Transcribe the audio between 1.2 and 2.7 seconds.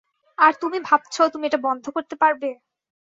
তুমি এটা বন্ধ করতে পারবে?